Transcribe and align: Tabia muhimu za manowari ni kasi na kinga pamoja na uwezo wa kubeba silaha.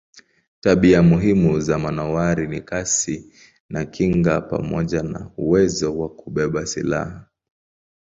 Tabia 0.61 1.03
muhimu 1.03 1.59
za 1.59 1.79
manowari 1.79 2.47
ni 2.47 2.61
kasi 2.61 3.31
na 3.69 3.85
kinga 3.85 4.41
pamoja 4.41 5.03
na 5.03 5.31
uwezo 5.37 5.97
wa 5.97 6.09
kubeba 6.09 6.65
silaha. 6.65 7.27